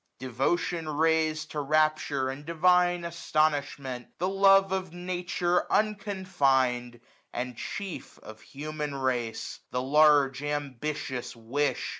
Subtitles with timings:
[0.17, 6.99] Devotion rais'd To rapture, and divine astonishment; The love of Nature unconfin'd,
[7.31, 8.17] and, chief.
[8.17, 11.87] Of human ra'ce; the large ambitious wish.